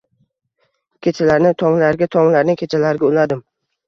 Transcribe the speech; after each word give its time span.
Kechalarni 1.07 1.51
tonglarga, 1.61 2.07
tonglarni 2.15 2.55
kechalarga 2.63 3.07
uladim 3.11 3.45